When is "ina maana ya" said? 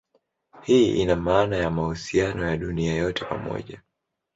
1.01-1.69